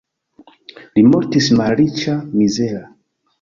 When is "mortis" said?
1.09-1.51